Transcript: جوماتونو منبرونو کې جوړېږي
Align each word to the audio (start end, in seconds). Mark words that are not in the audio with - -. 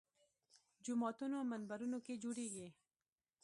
جوماتونو 0.85 1.37
منبرونو 1.51 1.97
کې 2.05 2.13
جوړېږي 2.23 2.67